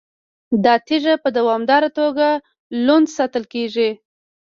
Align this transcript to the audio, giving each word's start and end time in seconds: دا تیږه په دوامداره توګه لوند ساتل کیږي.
دا 0.63 0.73
تیږه 0.87 1.13
په 1.23 1.29
دوامداره 1.37 1.89
توګه 1.99 2.27
لوند 2.85 3.07
ساتل 3.17 3.43
کیږي. 3.53 3.89